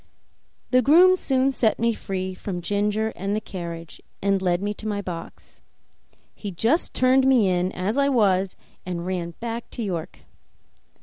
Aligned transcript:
The 0.71 0.81
groom 0.81 1.15
soon 1.15 1.51
set 1.51 1.77
me 1.77 1.93
free 1.93 2.33
from 2.33 2.59
Ginger 2.59 3.09
and 3.15 3.35
the 3.35 3.39
carriage, 3.39 4.01
and 4.19 4.41
led 4.41 4.59
me 4.59 4.73
to 4.73 4.87
my 4.87 4.99
box. 4.99 5.61
He 6.33 6.49
just 6.49 6.95
turned 6.95 7.27
me 7.27 7.47
in 7.47 7.71
as 7.73 7.99
I 7.99 8.09
was 8.09 8.55
and 8.83 9.05
ran 9.05 9.35
back 9.39 9.69
to 9.69 9.83
York. 9.83 10.21